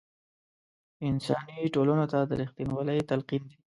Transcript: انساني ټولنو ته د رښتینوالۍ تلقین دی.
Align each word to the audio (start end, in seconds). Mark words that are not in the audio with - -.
انساني 1.07 1.59
ټولنو 1.75 2.05
ته 2.11 2.19
د 2.29 2.31
رښتینوالۍ 2.41 2.99
تلقین 3.09 3.41
دی. 3.49 3.55